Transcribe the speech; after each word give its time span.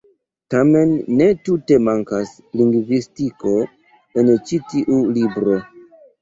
Tamen 0.51 0.93
ne 1.19 1.27
tute 1.49 1.77
mankas 1.87 2.31
lingvistiko 2.61 3.53
en 4.23 4.33
ĉi 4.49 4.61
tiu 4.73 4.99
libro. 5.21 5.61